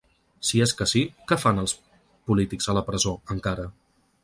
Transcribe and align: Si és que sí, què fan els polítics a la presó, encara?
Si 0.47 0.61
és 0.63 0.71
que 0.79 0.87
sí, 0.91 1.01
què 1.31 1.37
fan 1.43 1.61
els 1.65 1.75
polítics 2.31 2.71
a 2.73 2.77
la 2.79 2.85
presó, 2.91 3.17
encara? 3.37 3.71